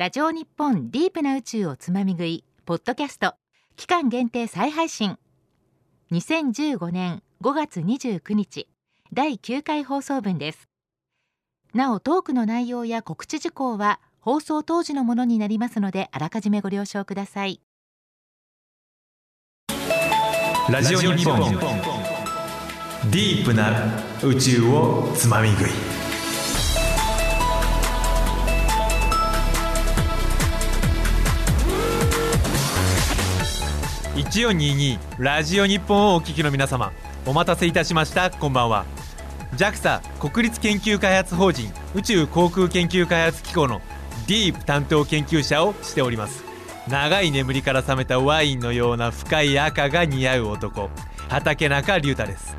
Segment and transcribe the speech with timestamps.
[0.00, 3.34] ラジオ日本ディープな宇宙をつまみ食いポッドキャスト。
[3.76, 5.18] 期間限定再配信。
[6.10, 8.66] 2015年5月29日。
[9.12, 10.70] 第9回放送分です。
[11.74, 17.60] なおトークの内容や告知事項は放送当時のものになりますのであらかじめご了承ください。
[20.70, 21.38] ラジオ日本。
[23.10, 23.70] ディープな
[24.22, 25.89] 宇宙をつまみ食い。
[34.24, 36.92] 1422ラジオ日本をお聞きの皆様
[37.24, 38.30] お待たせいたしました。
[38.30, 38.84] こんばんは。
[39.56, 43.80] JAXA 国立研究開発法人宇宙航空研究開発機構の
[44.26, 46.44] ディープ担当研究者をしております。
[46.86, 50.90] 長い眠りから覚めたワインのような深い赤が似合う男
[51.30, 52.56] 畠中龍太です。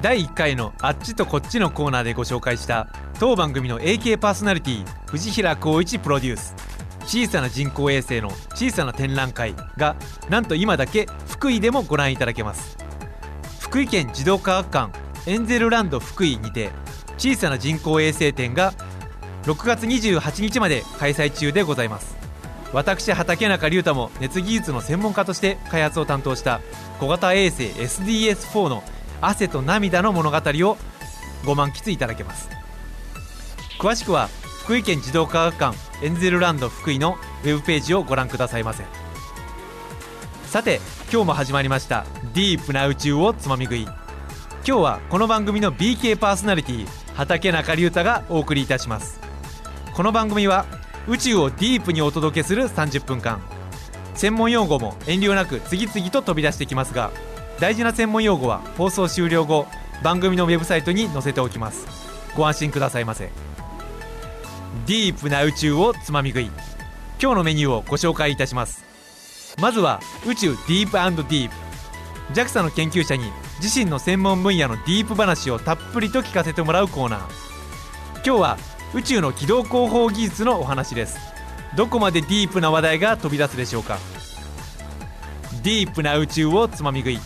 [0.00, 2.86] 第1回のあっちとこっちのコーナーでご紹介した
[3.18, 6.67] 当番組の AK パーソナリティ藤平光一プロデュース。
[7.08, 9.96] 小さな人工衛星の小さな展覧会が
[10.28, 12.76] なんと今だけ福井でもご覧いただけます。
[13.60, 16.70] 福井県児童科学館エンゼルランド福井にて
[17.16, 18.74] 小さな人工衛星展が
[19.44, 22.14] 6月28日まで開催中でございます。
[22.74, 26.60] 私畠中龍太も熱技術の専門家として開発を担当した
[27.00, 28.84] 小型衛星 SDS4 の
[29.22, 30.76] 汗と涙の物語を
[31.46, 32.50] ご満喫いただけます。
[33.78, 34.28] 詳しくは
[34.68, 38.84] 福井県児童科学館エンゼルランド福井のウェブページをご覧くださいませ。
[40.44, 40.78] さて
[41.10, 43.84] 今日も始まりましたディープな宇宙をつまみ食い。
[43.84, 43.96] 今
[44.62, 49.18] 日はこの番組の BK パーソナリティ畠中龍太がお送りいたします。
[49.94, 50.66] この番組は
[51.06, 53.40] 宇宙をディープにお届けする30分間
[54.12, 57.10] 専門用語も遠慮なく次々と飛び出してきますが
[57.58, 59.66] 大事な専門用語は放送終了後
[60.02, 61.86] 番組のウェブサイトに載せておきます。
[62.36, 63.30] ご安心くださいませ。
[64.88, 66.46] ディープな宇宙をつまみ食い。
[67.20, 68.86] 今日のメニューをご紹介いたします。
[69.60, 71.54] まずは宇宙ディープディープ。
[72.32, 73.30] JAXA の研究者に
[73.62, 77.20] 自身の専門分野のディープ話をたっぷりと聞かせてもらうコーナー。
[78.24, 78.58] 今日は
[78.94, 81.18] 宇宙の軌道広報技術のお話です。
[81.76, 83.98] どこまでディープな話題が飛び出すでしょうか。
[85.62, 87.20] ディープな宇宙をつまみ食い。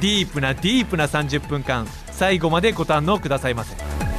[0.00, 1.84] ディープなディープな30分間。
[2.12, 4.11] 最後までご堪能くださいませ。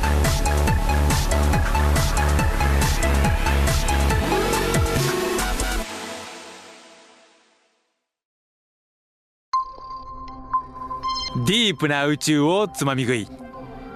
[11.45, 13.27] ディープな宇宙をつまみ食い。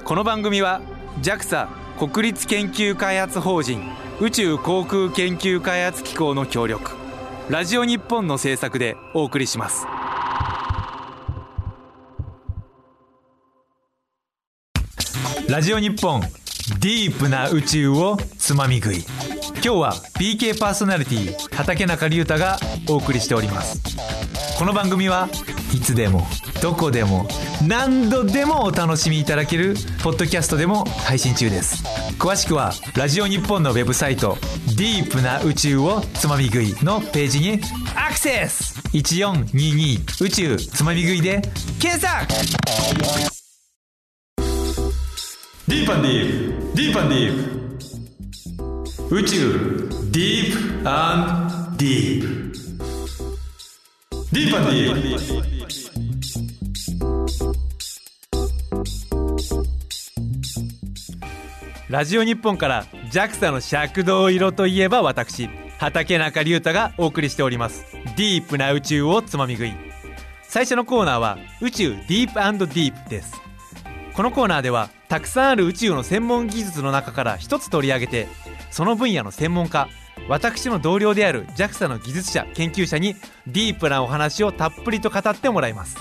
[0.03, 0.81] この番組は
[1.21, 3.81] JAXA 国立研究開発法人
[4.19, 6.91] 宇宙航空研究開発機構の協力。
[7.49, 9.87] ラジオ日本の制作でお送りします。
[15.47, 19.05] ラジオ日本ディープな宇宙をつまみ食い。
[19.53, 22.59] 今日は BK パーソナリティ畠中龍太が
[22.89, 23.81] お送りしております。
[24.59, 25.29] この番組は
[25.73, 26.27] いつでも
[26.61, 27.27] どこでも
[27.67, 31.83] 何度でもお楽しみいただけるポッドキャストでも配信中です。
[32.17, 34.37] 詳しくはラジオ日本のウェブサイト
[34.75, 37.59] 「ディープな宇宙をつまみ食い」のページに
[37.95, 41.41] アクセス !1422 宇宙つまみ食いで
[41.79, 42.27] 検索!
[45.67, 47.07] ディープディープディープ。
[47.07, 47.57] ディープ
[49.09, 52.46] 宇宙ディープディープ。
[54.29, 55.47] ディープディー。
[61.87, 67.85] プラジオ日本から JAXA の赤道色といえば私畠中龍太がお送りしております。
[68.17, 69.73] ディープな宇宙をつまみ食い。
[70.43, 73.33] 最初のコーナーは宇宙ディープディープです。
[74.13, 78.27] このコーナーではたくさんある宇宙の専門技術の中から一つ取り上げて
[78.71, 79.87] その分野の専門家
[80.29, 83.15] 私の同僚である JAXA の技術者研究者に
[83.47, 85.97] ディープなお話をたっぷりと語ってもらいます。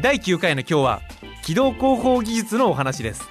[0.00, 1.02] 第9回の今日は
[1.42, 3.28] 軌道広報技術のお話です。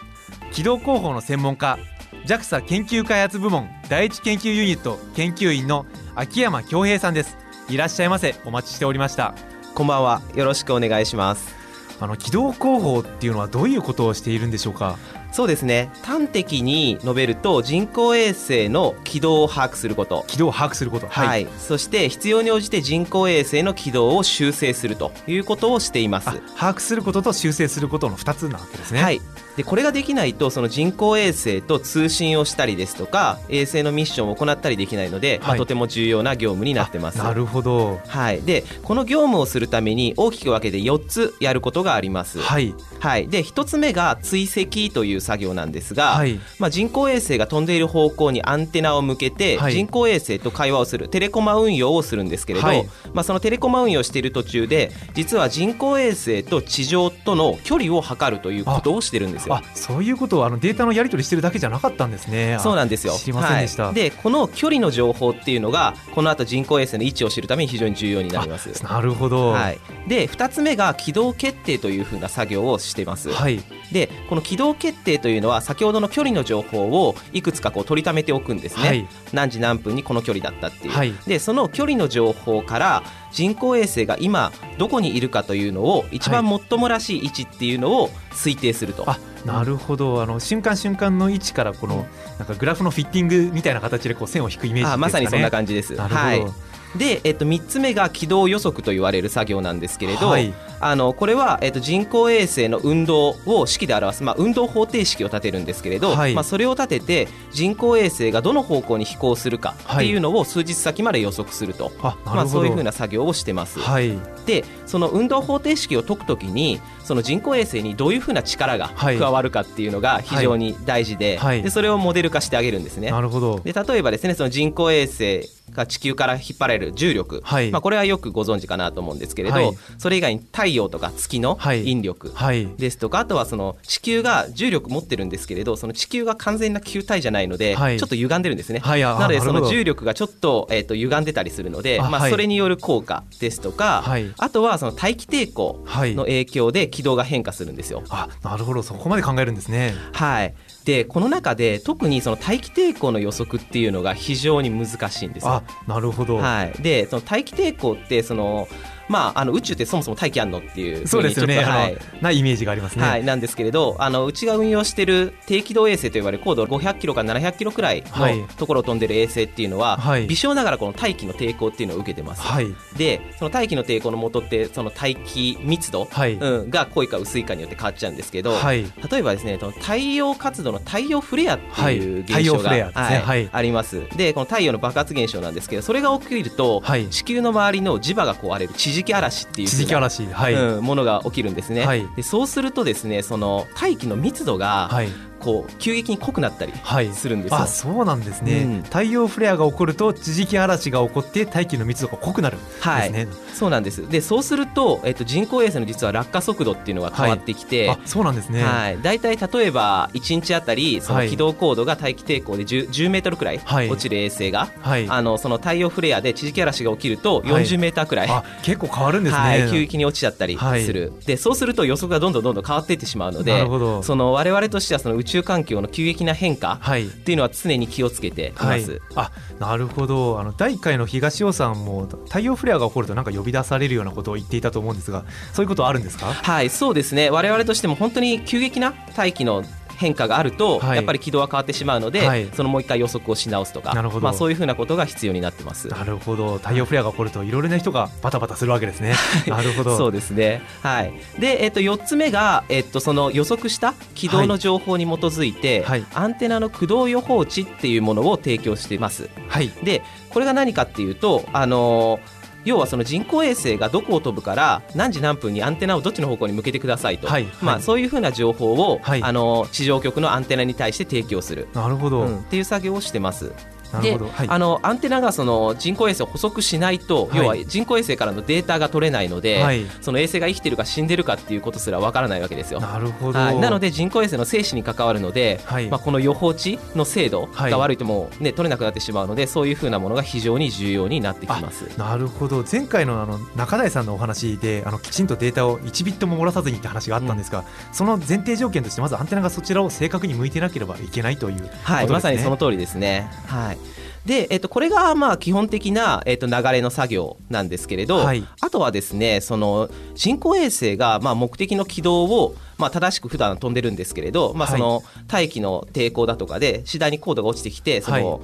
[0.51, 1.77] 軌道広報の専門家
[2.25, 5.85] JAXA 研究開発部門第一研究ユニット研究員の
[6.15, 7.37] 秋山恭平さんです。
[7.69, 8.35] いらっしゃいませ。
[8.45, 9.35] お待ちしておりました。
[9.75, 10.21] こんばんは。
[10.35, 11.55] よろしくお願いします。
[11.99, 14.97] あの軌道広報っていうのはどういうことをしているんでしょうか？
[15.31, 15.89] そうですね。
[16.03, 20.25] 端的に述べると人工衛星の軌道を把握すること。
[20.27, 21.07] 軌道を把握すること。
[21.07, 26.25] はい、はい、そして必要に応じて人工衛星の軌道を修正するということをしています。
[26.57, 29.01] 把握することと修正することの2つなわけですね。
[29.01, 29.21] はい
[29.59, 37.17] でこれができないとその人工衛星と通信をしたりですとか衛星のミッションを行ったりできないので、まあ、とても重要な業務になってます。
[37.17, 42.39] なるほど、はい、でこの業務をするために大きく分けて4つやることがあります。
[42.39, 42.73] はい。
[43.01, 46.39] はい、で1つ目が追跡という作業なんですが、はい。
[46.57, 49.73] まあ、人工衛星が飛んでいる方向にアンテナを向けて、はい。
[49.73, 52.89] 人工衛星と会話をするテレコマ運用をするんですけれど、はい。
[53.13, 59.63] まあ、そのテレコマ運用をしている途中で実は人工衛星と地上との距離を測るということをしてるんですよあ。
[59.73, 62.55] そういうことをあのデータのやり取りしてるだけじゃなかったんですね。
[62.55, 63.13] あそうなんですよ。
[63.13, 63.95] 知りませんでした、はい。
[63.95, 68.83] でこの距離の情報っていうのがこの後人工衛星の位置を知るために非常に重要になります。
[68.83, 69.51] なるほど。
[69.51, 73.31] はい、で2つ目が軌道決定というふうな作業をしています。
[73.31, 73.61] はい。
[73.91, 79.07] でこの軌道決定というのは先ほどの距離の情報をいくつかこう取りためておくんですね、はい。
[79.33, 81.13] 何時何分にこの距離だったっていう、はい。
[81.25, 90.21] でその距離の情報から人工衛星が今どこにいるかというのを一番もっともらしい位置っていうのを推定すると、あなるほど。
[90.21, 94.93] あの瞬間瞬間の位置からこのなんかグラフのフィッティングみたいな形でこう線を引くイメージですかね。
[94.93, 95.93] あまさにそんな感じです。
[95.93, 100.53] なるほど、はいで、えっと、3つ目が軌道予測と言われる作業なんですけれど、はい。
[100.81, 106.33] あのこれは、えっと、人工衛星の運動を式で表す、まあ、運動方程式を立てるんですけれど、はい。
[106.33, 113.79] まあ、それを立てて人工衛星がどの方向に飛行するかっていうのを数日先まで予測すると、あなまあ、そういうふうな作業をしてます。
[113.79, 114.17] はい。
[114.45, 119.17] でその運動方程式を解くときにその人工衛星にどういうふうな力がはい。
[119.17, 121.63] 加わるかっていうのが非常に大事で,、はい。
[121.63, 123.09] でそれをモデル化してあげるんですね。
[123.09, 123.61] なるほど。
[123.61, 127.71] で例えばですねその人工衛星が地球から引っ張られる重力、はい。
[127.71, 129.77] まあ、これはよくご存知かなと思うんですけれど、はい。
[129.97, 131.87] それ以外に太陽とか月のはい。
[131.87, 132.67] 引力はい。
[132.77, 137.99] ですとか、あとはその地球が重力持ってるんですけれどその地球が完全な球体じゃないので、はい。
[137.99, 138.79] ちょっと歪んでるんですね。
[138.79, 139.03] はい。
[139.03, 144.31] あなのでその重力がちょっと,、えー、と歪んでたりするのでまあ、それによる効果ですとか、はい。
[144.37, 146.15] あとはその大気抵抗はい。
[146.15, 148.03] の影響で軌道が変化するんですよ。
[148.09, 148.83] あなるほど。
[148.83, 149.93] そこまで考えるんですね。
[150.11, 150.53] はい、
[150.83, 155.53] でこの中で特にその大気抵抗の予測っていうのが非常に難しいんですよ。
[155.53, 155.63] あ。
[155.87, 158.67] なるほど、はい、でその大気抵抗ってその、
[159.09, 161.97] まあ、あの宇宙ってそもそも大気あんのっていうそうですよね、はい。
[162.21, 168.39] ないイメージがありますね、はい、なんですけれどあのうちが運用している低軌道衛星といわれる高度500キロから700キロくらいはい。
[168.39, 170.27] のところを飛んでる衛星っていうのは、はい。
[170.27, 172.41] 微小ながらこの大気の抵抗っていうのを受けてます。
[172.41, 172.67] はい。
[172.97, 176.33] でその大気の抵抗の元ってその大気密度、はい。
[176.33, 178.83] うん、が濃いか薄いかによって変わっちゃうんですけど、はい。
[179.09, 181.99] 例えばですね太陽活動の太陽フレアっていうはい。
[181.99, 184.03] 現象が、はいあります。
[184.15, 187.07] でこの太陽の爆発現象なんですけどそれが起きると、はい。
[187.09, 192.07] 地球の周りの磁場が壊れる地磁気嵐っていう地磁気嵐はい、うん、ものが起きるんですね、はい。
[192.15, 195.09] でそうするとですねその大気の密度がはい
[195.39, 197.11] こう急激に濃くなったりはい。
[197.13, 198.83] するんですよ、あそうなんですね、うん。
[198.83, 203.11] 太陽フレアが起こると地磁気嵐が起こって大気の密度が濃くなるんですはい。
[203.11, 204.07] ね、そうなんです。
[204.07, 211.29] でそうすると、えっと、人工衛星の実は落下速度っていうのが変わってきて、あそうなんですね、はい、大体例えば1日あたりそのはい。
[211.29, 213.89] 軌道高度が大気抵抗で 10, 10メートルくらいはい。
[213.89, 215.07] 落ちる衛星が、はい。
[215.09, 217.63] あのその太陽フレアで地磁気嵐が起きるとはい。
[217.63, 224.03] 40メーターくらい、あ結構変わるんですね、はい、急激に落ちちゃったりする、でそうすると予測がどんどんどんどん変わっていってしまうのなでるほど。
[224.03, 228.91] その我々としてはその宇宙環境の急激な変化はいっていうのは常に気をつけています。
[228.91, 236.25] はい、あなるほどあの第1回の東尾さんも太陽フレアが起こるとなんか呼び出されるようなことを言っていたと思うんですがそういうことはあるんですか？
[236.27, 237.29] はい、そうですね。
[237.29, 239.63] 我々としても本当に急激な大気の
[239.99, 240.95] 変化があると、はい。
[240.95, 242.47] やっぱり軌道は変わってしまうので、はい。
[242.53, 244.23] そのもう一回予測をし直すとか、なるほど。
[244.23, 245.89] まあそういうふうなことが必要になってます。
[245.89, 246.57] なるほど。
[246.57, 249.13] 太陽フレアが起こるといろいろな人がバタバタするわけですね。
[249.45, 249.97] なるほど。
[249.97, 250.61] そうですね。
[250.81, 251.13] はい。
[251.37, 256.05] で、えっと4つ目がえっとその予測した軌道の情報に基づいて、はい。
[256.13, 259.29] アンテナの駆動予報値っていうものを提供しています。
[259.49, 259.69] はい。
[259.83, 269.23] で、これが何かっていうと、あのー要はその人工衛星がどこを飛ぶから何時何分にアンテナをどっちの方向に向けてくださいと、はいまあ、はいそういうふうな情報を、はい。
[269.23, 272.39] あのー地上局のアンテナに対して提供する、なるほど、うん。
[272.39, 273.53] っていう作業をしてます。
[274.01, 277.37] ではい、あのアンテナがその人工衛星を捕捉しないと、はい。
[277.37, 279.85] 要は人工衛星からのデータが取れないので、はい。
[280.01, 282.79] その衛星が生きてるか死んでるかっていうことすらわからないわけですよ。
[282.79, 285.87] なるほど、はい、なので人工衛星の生死に関わるので、はい。
[285.89, 287.71] まあ、この予報値の精度はい。
[287.71, 291.85] が悪いともう、ね、取れなくなってしまうのでそういうふうなものが非常に重要になってきます。
[291.97, 292.63] なるほど。
[292.69, 301.71] 前回のあの中台さんのお話であのきちんとデータを1ビットも漏らさずにって話があったんですが、その前提条件としてまずアンテナがそちらを正確に向いてなければいけないというね。
[301.83, 303.29] はい、まさにその通りですね。
[303.47, 303.78] はい。
[304.25, 308.43] で、えっと、これがまあ基本的な、えっと、流れの作業なんですけれど、はい。
[308.61, 314.79] あとはですねその人工衛星がまあ目的の軌道をまあ正しく普段飛んでるんですけれど、まあ、はい。
[314.79, 318.41] その大気の抵抗だとかで次第に高度が落ちてきてその、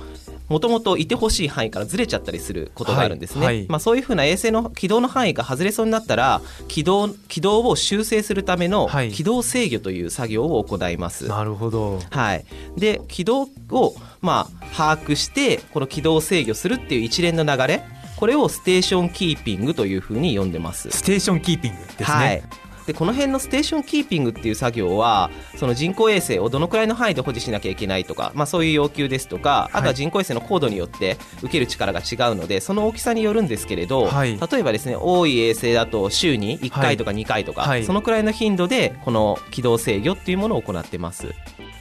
[0.47, 3.57] もともといてほしい範囲からずれちゃったりすることがあるんですね、はい。
[3.57, 3.65] はい。
[3.69, 9.11] まあ、そういうふうな衛星の軌道の範囲が外れそうになったら軌道軌道を修正するためのはい。
[9.11, 11.27] 軌道制御という作業を行います。
[11.27, 11.99] なるほど。
[12.09, 12.45] はい、
[12.77, 17.83] で軌道をまあ把握してこの軌道を制御するっていう一連の流れ
[18.15, 20.89] これをステーションキーピングというふうに呼んでます。
[20.91, 22.43] ステーションキーピングですね、はい
[22.85, 34.39] でこの辺のステーションキーピングっていう作業はその人工衛星をどのくらいの範囲で保持しなきゃいけないとか、まあ、そういう要求ですとかあとは人工衛星の高度によって受ける力が違うのでその大きさによるんですけれど、はい。
[34.39, 37.83] 例えばですね多い衛星だと週に1回とか2回とか、はい。
[37.83, 41.33] そのくらいの頻度でこの軌道制御っていうものを行ってます。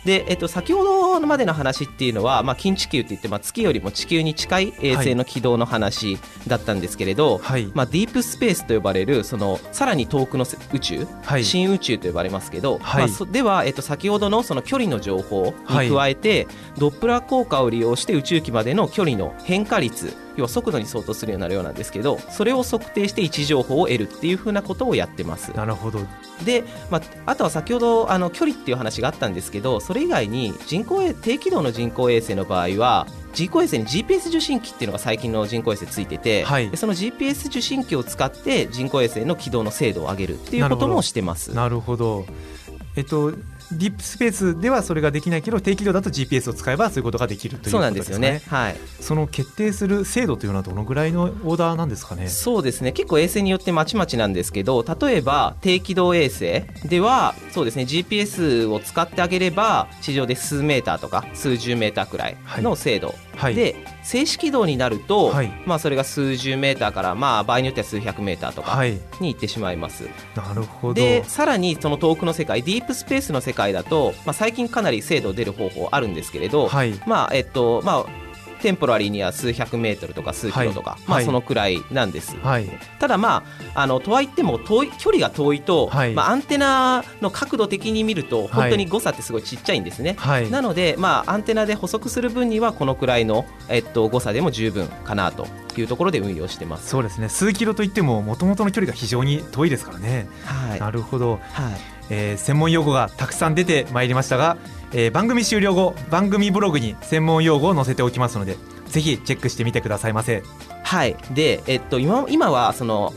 [0.04, 7.70] で、えっと、先ほどまでの話っていうのは、まあ、近地球って言って、まあ、月よりも地球に近い衛星の軌道の話だったんですけれど、はい。
[7.74, 11.44] まあ、ディープスペースと呼ばれるそのさらに遠くの宇宙、はい。
[11.44, 13.02] 新宇宙と呼ばれますけど、はい。
[13.02, 16.46] まあ、そでは、えっと、先ほどのその距離の情報に加えて、
[16.78, 25.52] ドップラー効果を利用して宇宙機までの距離の変化率要は速度に相当するようになるようなんですけどそれを測定して位置情報を得るっていうふうなことをやってます。
[25.52, 26.00] なるほど
[26.44, 41.52] で、まあ、あとは先ほどあの距離っていう話があったんですけどそれ以外に人工衛低軌道の人工衛星の場合は人工衛星に GPS 受信機っていうのが最近の人工衛星ついてて、はいでその GPS 受信機を使って人工衛星の軌道の精度を上げるっていうこともしてます。
[41.52, 42.26] なるほど
[42.96, 43.32] えっと
[43.74, 48.42] ディープスペースではそれができないけど低軌道だと GPS を使えばそういうことができるということでかねんですすよね。
[48.46, 48.76] はい。
[49.00, 52.28] その決定する精度というのはどのぐらいのオーダーなんですかね？
[52.28, 52.92] そうですね。
[52.92, 63.14] 結構衛星によってまちまちなんですけど、例えば低軌道衛星では、そうですね、GPS を使ってあげれば、地上で数メーターとか数十メーターくらいの精度。
[63.36, 63.54] はい。
[63.54, 65.52] で、静止軌道になると、はい。
[65.66, 68.98] まあそれが数十メーターから、まあ場合によっては数百メーターとかはい。
[69.20, 70.04] に行ってしまいます。
[70.34, 70.94] なるほど。
[70.94, 76.94] で、さらにその遠くの世界、ディープスペースの世界だと、まあ最近かなり精度出る方法あるんですけれど、はい。
[77.06, 78.23] まあえっとまあ
[78.64, 81.20] テンポラリーには数百メートルとか数キロとか、まあはい。
[81.20, 82.36] はいそのくらいなんです。
[82.36, 82.68] はい。
[82.98, 83.44] ただま
[83.74, 86.14] ああのとはいっても遠い距離が遠いと、はい。
[86.14, 90.16] まあアンテナの角度的に見ると本当に誤差ってすごいちっちゃいんですね。
[90.18, 90.50] はい。
[90.50, 96.88] なので、まあ、アンテナで補足する分にはこのくらいの、えっと、誤差でも十分かなというところで運用してます。
[96.88, 97.28] そうですね。
[97.28, 100.80] 数キロといってももともとの距離が非常に遠いですからね、はい。
[100.80, 104.56] なるほど、はいえー専門用語がたくさん出てまいりましたが、
[104.92, 108.56] えー番組終了後番組ブログに専門用語を載せておきますので
[108.88, 110.42] ぜひチェックしてみてくださいませ。
[110.82, 113.12] はい、で、えっと、今今はその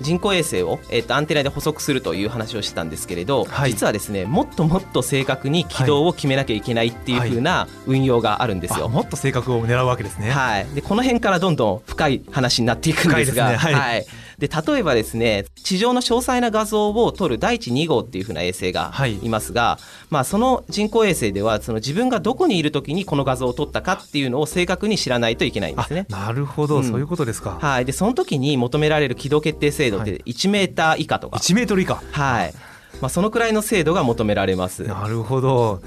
[0.00, 3.72] 人工衛星を、えっと、アンテナで補足するという話をしてたんですけれど、はい。
[3.72, 8.86] 実はですねもっともっと正確に軌道を決めなきゃいけないっていう風な運用があるんですよ。
[8.86, 13.56] あもっと正確を狙うわけですね、はい、でこの辺からどんどん深い話になっていくんですがね。
[13.56, 14.06] はい
[14.38, 19.12] で例えばですね地上の詳細な画像を撮る第一2号っていう風な衛星がはい。
[19.22, 19.78] いますが、
[20.10, 26.06] まあ、その人工衛星ではその自分がどこにいる時にこの画像を撮ったかっていうのを正確に知らないといけないんですね。
[26.12, 26.84] あなるほど、うん。
[26.84, 30.12] そういうことですか、はい、でその時に求められる軌道決定精度っはい。
[30.12, 32.02] て1メーター以下とか、1メートル以下。
[32.10, 32.54] はい。
[33.00, 34.82] まあ、そのくらいの精度が求められます。
[34.84, 35.80] なるほど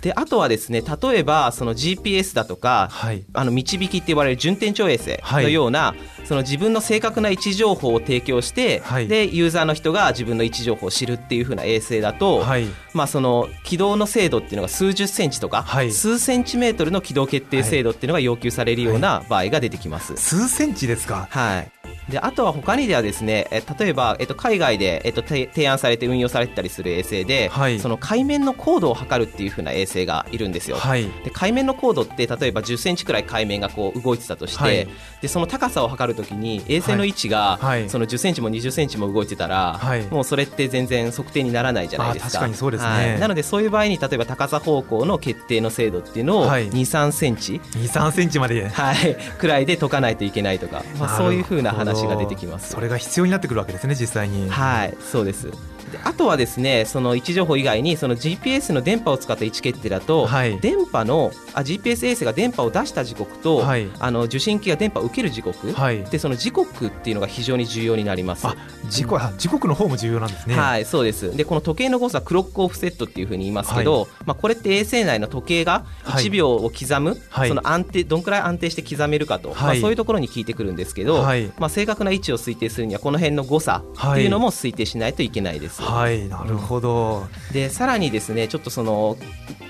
[0.00, 3.24] であとはですね例えばその GPS だとかはい。
[3.32, 5.44] あの導きって言われる準天頂衛星はい。
[5.44, 9.08] のような、その自分の正確な位置情報を提供して、はい。
[9.08, 12.66] でユーザーの人が自分の位置情報を知るっていう風な衛星だと、はい。
[12.94, 15.90] まあ、その軌道の精度っていうのが数十センチとか、はい。
[15.92, 20.16] 数センチメートルの軌道決定精度っていうのが要求されるような場合が出てきます。
[20.16, 21.26] 数センチですか？
[21.30, 21.72] はい
[22.08, 27.80] であとは他にではですねえ例えば、えっと、海外で、えっと、て提案されて運用されてたりする衛星で、はい。
[27.80, 30.76] その海面の高度を測るっていう風な衛星がいるんですよ。
[30.76, 31.08] はい。
[31.24, 34.88] で海面の高度って例えば1 0センチくらい海面がこう動いてたとして、はい。
[35.20, 37.80] でその高さを測るときに衛星の位置が、はい。
[37.80, 37.90] はい。
[37.90, 40.06] その1 0センチも2 0センチも動いてたら、はい。
[40.06, 42.28] もうそれって全然測定にならないじゃないですか。
[42.28, 42.88] あ確かにそうですね。
[42.88, 43.20] はい。
[43.20, 46.68] なのでそういう場合に例えば高さ方向の決定の精度っていうのをはい。
[46.70, 48.68] 2 3センチ、2 3センチまで。
[48.68, 52.70] はい、くらいで解かないといけないとか、まあ、そういう風な話が出てきます。
[52.70, 55.50] それが必要になってくるわけですね実際にはい、そうです。
[55.50, 63.88] であとはですね、その位置情報以外にその GPS の電波を使った位置決定だと、はい電波のあ GPS 衛星が電波を出した時刻と、はい。
[63.98, 66.04] あの受信機が電波を受ける時刻、はい。
[66.04, 68.46] でその時刻っていうのが非常に重要になります。
[68.46, 68.54] あ
[68.90, 70.54] 時刻あ時刻の方も重要なんですね。
[70.54, 71.34] はい、そうです。
[71.34, 76.24] で、この時計の誤差、クロックオフセットっていうふうに言いますけど、まあ、これって衛星内の時計がはい。
[76.26, 77.48] 1秒を刻む、はい。
[77.48, 81.50] その安定、どんくらい安定して刻めるかと、まあ、はいそういうところに聞いてくるんですけど、はい。
[81.58, 83.82] まあ、正確な位置を推定するには、この辺の誤差
[84.12, 85.80] っていうのも推定しないといけないです。
[85.80, 89.16] はいなるほど、で、さらにですね、ちょっとその、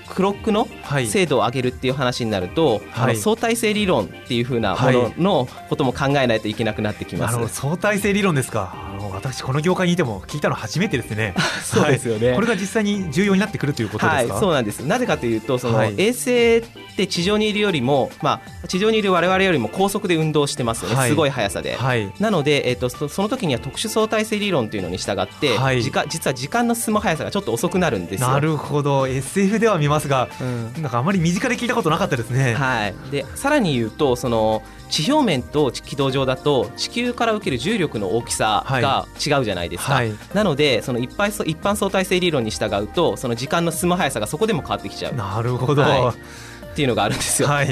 [0.09, 1.07] クロックのはい。
[1.07, 3.15] 精度を上げるっていう話になると、あはい。
[3.15, 7.55] の相対性理論っていうふうなもののことも考えないといけなくなってきます。
[7.55, 8.75] 相対性理論ですか
[9.07, 11.33] あの私この業界にいても聞いたの初めてですね。
[11.63, 14.79] そうですよね、はい、これが実際に重要になってくるということですか、はい、そうなんです。
[14.81, 16.61] なぜかというとその、衛星っ
[16.95, 21.77] て地上にいるよりも、まあ、地上にいる我々よりも高速で運動してますよね、すごい速さで、
[22.19, 29.07] なので、えーと、その時には特殊相対性理論というのに従って、時間実は時間の進む速さがちょっと遅くなるんですなるほど。
[29.07, 32.55] SF では見ますが、うん、なんかあまり身近で聞いたことなかったですね。
[32.55, 40.09] はい、でさらに言うとその地表面と軌道上だと地球から受ける重力の大きさが違うじゃないですか、はい。
[40.09, 45.15] はい、なのでその一般一般相対性理論に従うとその時間の進む速さがそこでも変わってきちゃう。
[45.15, 47.47] なるほど、はい、っていうのがあるんですよ。
[47.47, 47.69] はい。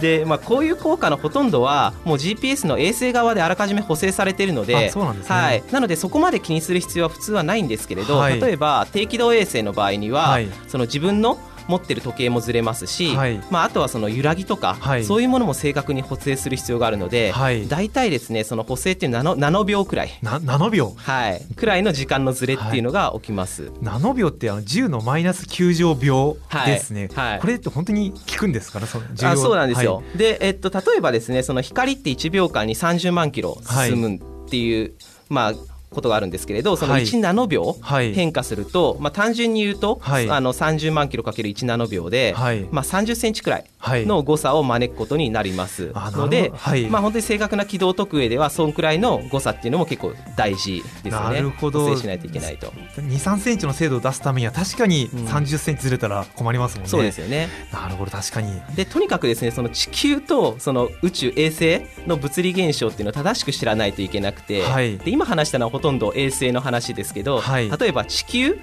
[0.00, 20.10] で、まあ、こういう効果のほとんどはもう GPS の衛星側であらかじめ補正されているのでそうなんです、ね、はい、なのでそこまで気にする必要は普通はないんですけれど、はい、例えば低軌道衛星の場合には、はい、その自分の持ってる時計もずれますし、はい、まあ、あとはその揺らぎとか、はい、そういうものも正確に補正する必要があるので、はい、大体ですねその補正っていうナノナノ秒くらい。
[20.22, 20.94] ナノ秒？
[20.96, 21.42] はい。
[21.54, 27.40] くらいの時間のずれっていうのが起きます、ナノ秒ってあの10のマイナス9乗秒ですね、はい。
[27.40, 28.86] これって本当に効くんですかね？
[28.86, 34.94] そのあそうなんですよ、で、えっと、例えばですねその光って1秒間に30万キロ進むっていう、
[35.28, 35.54] まあ
[35.90, 37.76] ことがあるんですけれどその1ナノ秒
[38.14, 43.64] 変化すると、はい、まあ、単純に言うと、はい、あの30万キロかける1ナノ秒で、はい、まあ、30センチくらい
[44.06, 45.92] の誤差を招くことになります。
[45.94, 46.52] ので、
[46.90, 51.34] まあ、本当に正確な軌道特上ではそんくらいの誤差っていうのも結構大事ですよね。
[51.36, 51.96] なるほど。
[51.96, 52.72] しないといけないと。
[52.96, 56.90] 23センチの精度を出すためには確かに30センチずれたら困りますもんね。
[56.90, 57.48] そうですよね。
[57.72, 58.60] なるほど確かに。
[58.74, 64.62] でとにかくですねその地球とその宇宙衛星の物理現象っていうのを正しく知らないといけなくて、
[65.04, 68.54] で今話したのはほとんど衛星の話ですけど、はい、例えば地球を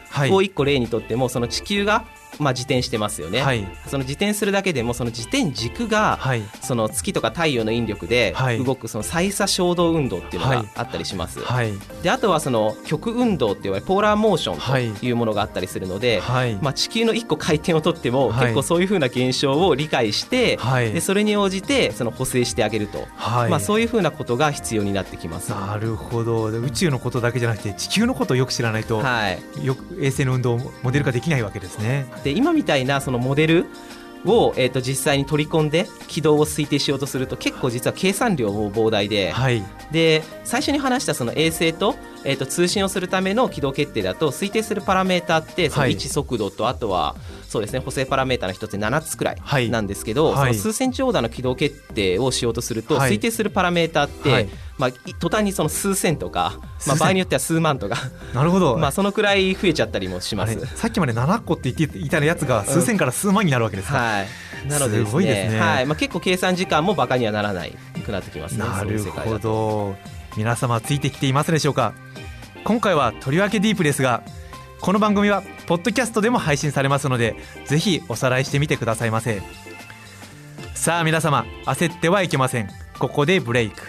[0.41, 2.05] 1個例にとってもその地球が
[2.39, 8.35] まあ、自転してますよね、はい、その自転するだけでもその自転軸が、はい、その月とか太陽の引力で
[8.65, 16.21] 動くその再差衝動運動っていうのがあったりします、はい、であとはその極運動って言われポーラーモーションというものがあったりするので、
[16.61, 20.57] まあ、地球の1個回転をとっても結構そういうふうな現象を理解して、
[20.93, 25.51] でそれに応じてその補正してあげると、まあ、そういうふうなことが必要になってきます。
[25.51, 26.45] なるほど。
[26.45, 32.05] 宇宙のことだけじゃなくて地球のことをよく知らないと、はい、よ衛星の運動モデル化できないわけですね。
[32.23, 33.65] で今みたいなそのモデル
[34.25, 47.15] を、えー、と実際に取り込んで軌道を推定しようとすると結構実は計算量も膨大ではい、で最初に話したその衛星と,、えー、と通信をするための軌道決定だと推定するパラメータってその位置速度とあとは
[47.53, 47.79] そうですね。
[47.79, 57.97] 補正パラメータの一つ7つくらいなんですけど、はい、その数センチオーダーの軌道決定をしようとすると、推定するパラメータって、まあ、途端にその数千とか、まあ、場合によっては数万とか
[58.33, 60.57] なるほど、 まあ、そのくらい増えちゃったりもします。
[60.75, 64.27] さっきまで7個って言っていたやつが数千から数万になるわけですか、うん、はい。
[64.67, 65.85] なのでですね、ね、はい。
[65.85, 69.95] まあ、結構計算時間もバカにはならないくなってきますねなるほど。
[70.35, 71.93] 皆様ついてきていますでしょうか。
[72.63, 74.23] 今回はとりわけディープですが
[74.83, 79.41] この番組はポッドキャストでも配信されますのでぜひおさらいしてみてくださいませ。
[80.75, 82.69] さあ皆様焦ってはいけません。
[82.99, 83.81] ここでブレイク。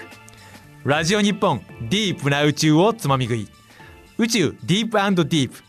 [0.84, 3.48] ラジオ日本ディープな宇宙をつまみ食い。
[4.18, 4.92] 宇宙ディープ
[5.24, 5.64] ディープ。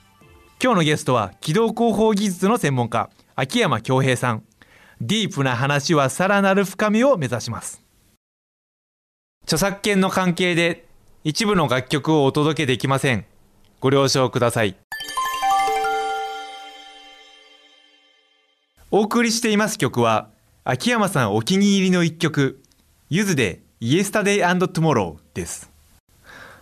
[0.62, 4.44] 今日のゲストは軌道広報技術の専門家秋山恭平さん。
[5.02, 7.84] ディープな話はさらなる深みを目指します。
[9.46, 10.86] 著作権の関係で
[11.24, 13.26] 一部の楽曲をお届けできません。
[13.80, 14.85] ご了承ください。
[18.98, 20.30] お送りしています曲は
[20.64, 22.62] 秋山さんお気に入りの一曲
[23.10, 25.70] ゆずで yesterday tomorrow です。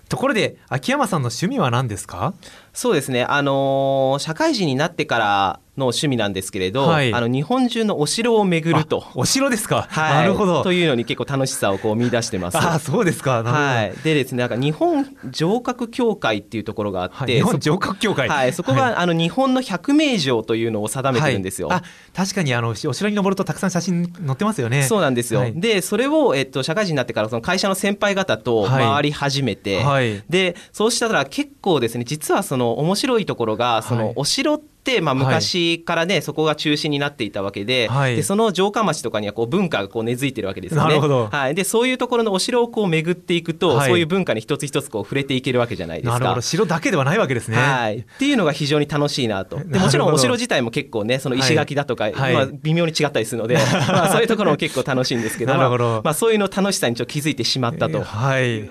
[0.10, 2.34] ところで秋山さんの趣味は何ですか？
[2.74, 3.24] そうですね。
[3.24, 9.06] あのー、社会人になってからの趣味なんですけれど、はい、あの日本中のお城を巡ると。
[9.16, 10.62] お城ですか、 はい、なるほど。
[10.62, 12.58] というのに結構楽しさをこう見出してます。
[12.58, 13.42] あそうですか。
[13.42, 18.54] はい、でですねなんか日本城郭協会っていうところがあって、はい、日本城郭協会はい。
[18.54, 21.82] そこが、あの日本の百名城というのを定めてるんですよ、あ
[22.16, 24.84] 確かにあのお城に登るとたくさん写真載ってますよね。
[24.84, 29.84] そうなんですよ、でそれを、えっと、社会人になってからその会社の先輩方と回り始めて、
[30.30, 41.00] でそうしたら結構ですね実はその面白いところがそのお城って、まあ、昔からね、はい、そこが中心になっていたわけではい、でその城下町とかにはこう文化がこう根付いてるわけですよね。
[41.00, 46.14] はい、でそういうところのお城をこう巡っていくと、はい、そういう文化に一つ一つこう触れていけるわけじゃないですか。
[46.14, 46.42] なるほど。
[46.42, 47.58] 城だけではないわけですね。
[47.58, 49.60] はい、っていうのが非常に楽しいなと。
[49.66, 53.56] でもちろんお城自体も結構ねその石垣だとか、まあ、微妙に違ったりするので、
[53.88, 58.02] まあ、そういうところも結構楽しいんですけど ど、まあ、そういうの楽しさにちょっと気づいてしまったと。
[58.02, 58.70] はい。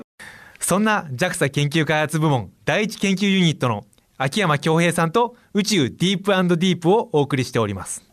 [0.61, 3.85] そんな JAXA 研究開発部門第一研究ユニットの
[4.23, 8.05] 秋山恭平さんと宇宙ディープディープをお送りしております。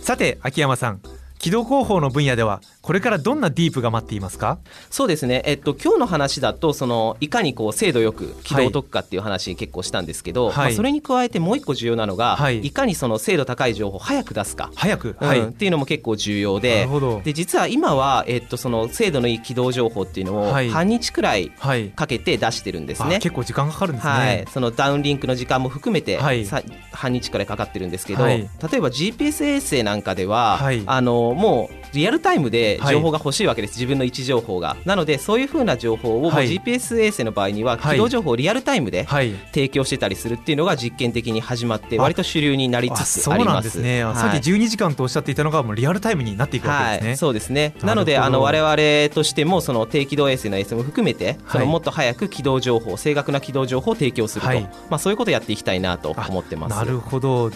[0.00, 1.02] さて秋山さん
[1.42, 4.58] 軌道広報の分野ではこれからどんなディープが待っていますか？
[4.90, 10.56] そうですね、えっと、今日の話だとそのいかにこう精度よく軌道を解くかっていう話結構したんですけど、はい。
[10.56, 12.60] まあ、それに加えてもう一個重要なのが、はい。
[12.60, 14.70] い、かにその精度高い情報を早く出すか。
[14.76, 15.28] 早く、うん。
[15.28, 17.20] はいっていうのも結構重要なでるほど。
[17.24, 20.70] で実は今は、えっと、その精度のいい軌道情報っていうのをはい。
[20.70, 21.88] 半日くらいはい。
[21.90, 23.16] かけて出してるんですね。
[23.16, 26.46] あ結構時間かかるんですね、はい、そのダウンリンクの時間も含めて、はい。
[26.46, 28.38] さ半日くらいかかってるんですけど、はい。
[28.38, 28.46] 例
[28.78, 30.82] えば GPS 衛星なんかでは、はい。
[30.86, 34.76] あのもうリアルタイムではい情報が欲しいわけです、自分の位置情報が。
[34.84, 36.48] なのでそういうふうな情報をはい。
[36.48, 37.96] GPS 衛星の場合にははい。
[37.96, 39.34] 軌道情報をリアルタイムではい。
[39.52, 43.64] 提供してたりするっていうのが実験的に始まってあ割と主流になりあつつそうなんあります。
[43.64, 44.16] ですね、あはい。
[44.16, 47.74] さっき12時間とおっしゃっていたのがもうリアルタイムになっていくわけですね、はい、そうですね。
[47.82, 51.66] なのであの我々としてもその低軌道衛星の衛星も含めて、そはい。
[51.66, 54.62] のもっと早く軌道情報正確な軌道情報を提供すると、はい。
[54.90, 56.76] まあ、そういうことをやっていきたいなと思ってます。
[56.76, 57.50] なるほど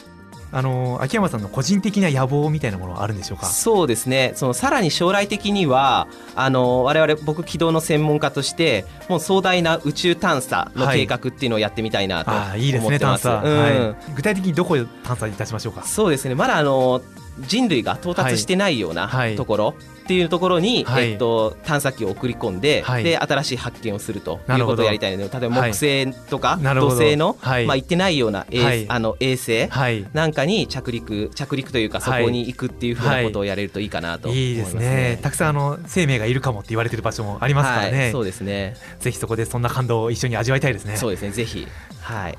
[0.52, 3.46] あの秋山さんの個人的な野望みたいなものはあるんでしょうか？
[3.46, 4.32] そうですね。
[4.36, 13.26] そのさらに将来的にはあの我々僕軌道の専門家としてもう壮大な宇宙探査の計画っていうのをやってみたいなと思ああいいですってます。
[13.28, 13.58] ね探査、うん。
[13.58, 15.82] はい、具体的にどこを探査いたしましょうか？
[15.82, 16.34] そうですね。
[16.34, 17.02] まだあの
[17.40, 19.36] 人類が到達してないようなはい。
[19.36, 19.74] ところ
[20.06, 21.12] っていうところに、はい。
[21.12, 23.04] えっと、探査機を送り込んで,、はい。
[23.04, 25.72] で新しい発見をするとないうことをやりたいので例えばはい。
[25.72, 26.94] 木星とかなるほど。
[26.94, 27.66] 土星の、はい。
[27.66, 28.86] まあ、行ってないような衛,、はい。
[28.88, 30.06] あの衛星はい。
[30.12, 34.78] なんかに着陸着陸というかそこに行くっていうふうなことをやれるといいかなと思いますすい。
[34.78, 35.18] いでねね。
[35.20, 38.76] たくさんあの生命がいるかもって言われてる場所もありますからね、はい、そうですね。
[39.00, 40.96] ぜひそこでそんな感動を一緒に味わいたいですね。
[40.96, 41.30] そうですね。
[41.30, 41.66] ぜひ。
[42.00, 42.38] はい。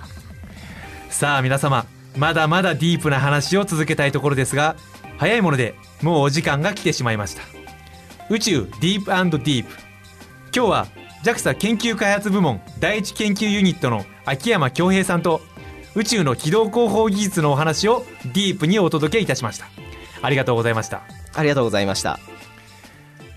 [1.09, 1.85] さあ皆様
[2.17, 4.75] まだまだディープな話を続けたいところですが
[5.17, 7.56] 早いものでもうお時間が来てしまいました
[8.29, 9.71] 宇宙ディープディープ
[10.53, 10.87] 今日は
[11.23, 15.41] JAXA 研究開発部門第一研究ユニットの秋山恭平さんと
[15.95, 19.65] 宇宙の軌道広報技術のお話をディープにお届けいたしました。
[20.21, 21.03] ありがとうございました。
[21.33, 22.19] ありがとうございました。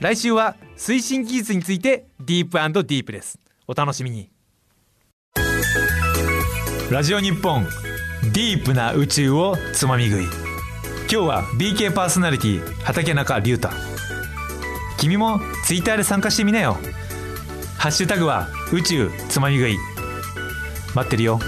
[0.00, 3.38] 来週は推進技術についてディープディープです。
[3.66, 4.30] お楽しみに。
[6.90, 7.64] ラジオ日本
[8.34, 10.24] ディープな宇宙をつまみ食い。
[10.24, 13.89] 今日は BK パーソナリティ畠中龍太
[15.00, 16.76] 君もツイッターで参加してみなよ。
[17.78, 19.78] ハッシュタグは宇宙つまみ食い。
[20.94, 21.40] 待ってるよ。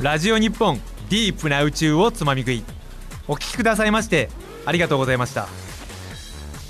[0.00, 0.76] ラジオ日本
[1.10, 2.62] ディープな宇宙をつまみ食い。
[3.26, 4.28] お聞きくださいまして
[4.66, 5.48] ありがとうございました。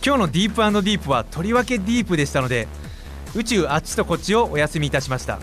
[0.02, 2.66] 今日のディープディープはとりわけディープでしたので
[3.36, 5.38] 宇宙あっちとこっちをお休みいたしました。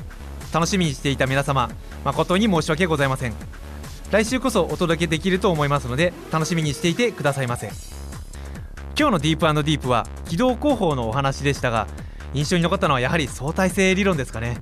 [0.52, 1.70] 楽しみにしていた皆様
[2.04, 3.36] 誠に申し訳ございません。
[4.10, 7.68] 来週こそお届けできると思いますので楽しみにしていてくださいませ。
[8.98, 11.86] 今日のディープディープは軌道広報のお話でしたが
[12.34, 14.58] 印象に残ったのはやはり相対性理論ですかね。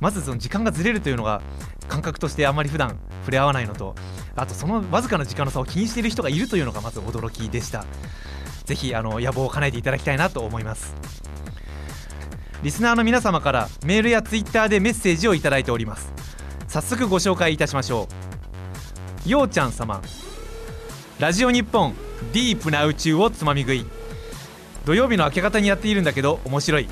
[0.00, 1.40] まずその時間がずれるというのが
[1.88, 3.94] 感覚としてあまり普段触れ合わないのと
[4.36, 7.86] あとそのわずかな時間の差を気にしている人がいるというのがまず驚きでした。
[8.66, 10.94] ぜひあの野望を叶えていただきたいなと思います。
[12.64, 16.10] リスナーの皆様からメールやツイッターでメッセージをいただいております。
[16.66, 18.08] 早速ご紹介いたしましょ
[19.26, 19.28] う。
[19.28, 20.00] ようちゃん様。
[21.20, 21.94] ラジオ日本
[22.32, 23.84] ディープな宇宙をつまみ食い。
[24.86, 26.88] 土曜日の明け方にやっているんだけど面白い。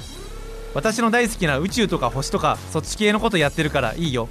[0.75, 4.29] 私の大好きな宇宙とか星とかそっち系のことやってるからいいよ。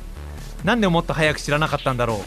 [0.64, 2.24] なんでもっと早く知らなかったんだろ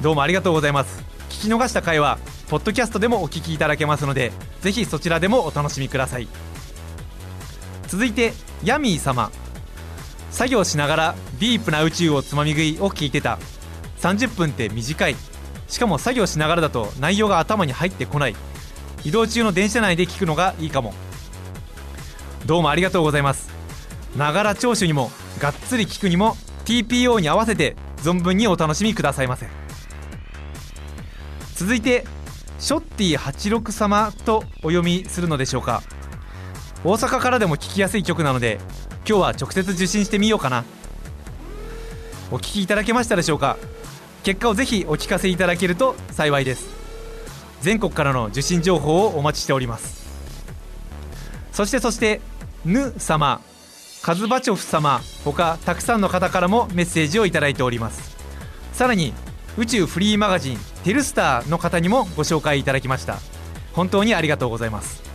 [0.00, 0.02] う。
[0.02, 1.04] どうもありがとうございます。
[1.28, 6.26] 聞き逃した回はポッドキャストでもお聞きいただけますのでぜひそちらでもお楽しみください。
[7.90, 9.32] 続いてヤミー様。
[10.30, 13.36] 作業しながらディープな宇宙をつまみ食いを聞いてた。
[13.98, 15.16] 30分って短い。
[15.66, 18.36] しかも作業しながらだと内容が頭に入ってこない。
[19.02, 20.94] 移動中の電車内で聞くのがいいかも。
[22.46, 23.50] どうもありがとうございます。
[24.16, 29.48] ながら聴取にもがっつり聞くにも TPO に合わせて存分にお楽しみくださいませ。
[31.56, 32.04] 続いて
[32.60, 35.82] ショッティ86様とお読みするのでしょうか。
[36.82, 38.58] 大阪からでも聞きやすい曲なので
[39.06, 40.64] 今日は直接受信してみようかな。
[42.30, 43.56] お聞きいただけましたでしょうか？
[44.22, 46.68] 結果をぜひお聞かせいただけると幸いです。
[47.60, 50.06] 全国からの受信情報をお待ちしております。
[51.52, 52.20] そしてそして
[52.64, 53.40] ぬ様
[54.02, 58.16] カズバチョフ様ほかたくさんの方からもメッセージをいただいております。
[58.72, 59.12] さらに
[59.58, 63.18] 宇宙フリーマガジンテルスターの方にもご紹介いただきました。
[63.72, 65.09] 本当にありがとうございます。